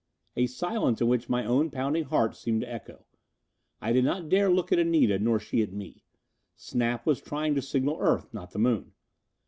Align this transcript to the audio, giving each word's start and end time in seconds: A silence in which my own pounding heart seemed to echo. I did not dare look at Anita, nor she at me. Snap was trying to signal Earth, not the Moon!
A 0.35 0.47
silence 0.47 0.99
in 0.99 1.07
which 1.07 1.29
my 1.29 1.45
own 1.45 1.69
pounding 1.69 2.05
heart 2.05 2.35
seemed 2.35 2.61
to 2.61 2.67
echo. 2.73 3.05
I 3.79 3.93
did 3.93 4.03
not 4.03 4.29
dare 4.29 4.49
look 4.49 4.71
at 4.71 4.79
Anita, 4.79 5.19
nor 5.19 5.39
she 5.39 5.61
at 5.61 5.73
me. 5.73 6.03
Snap 6.55 7.05
was 7.05 7.21
trying 7.21 7.53
to 7.53 7.61
signal 7.61 7.97
Earth, 7.99 8.33
not 8.33 8.49
the 8.49 8.57
Moon! 8.57 8.93